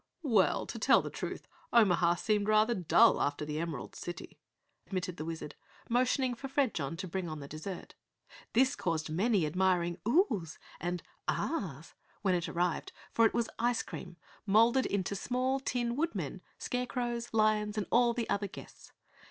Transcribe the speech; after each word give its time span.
"Well, 0.23 0.65
to 0.65 0.79
tell 0.79 1.03
the 1.03 1.11
truth, 1.11 1.47
Omaha 1.71 2.15
seemed 2.15 2.47
rather 2.47 2.73
dull 2.73 3.21
after 3.21 3.45
the 3.45 3.59
Emerald 3.59 3.93
City," 3.95 4.39
admitted 4.87 5.17
the 5.17 5.25
Wizard, 5.25 5.53
motioning 5.89 6.33
for 6.33 6.47
Fredjon 6.47 6.97
to 6.97 7.07
bring 7.07 7.29
on 7.29 7.39
the 7.39 7.47
dessert. 7.47 7.93
This 8.53 8.75
caused 8.75 9.11
many 9.11 9.45
admiring 9.45 9.99
"Oh's" 10.03 10.57
and 10.79 11.03
"Ah's" 11.27 11.93
when 12.23 12.33
it 12.33 12.49
arrived, 12.49 12.91
for 13.11 13.27
it 13.27 13.33
was 13.35 13.47
ice 13.59 13.83
cream 13.83 14.17
moulded 14.47 14.87
into 14.87 15.15
small 15.15 15.59
Tin 15.59 15.95
Woodmen, 15.95 16.41
Scarecrows, 16.57 17.31
Lions 17.31 17.77
and 17.77 17.85
all 17.91 18.13
the 18.15 18.27
other 18.27 18.47
guests. 18.47 18.91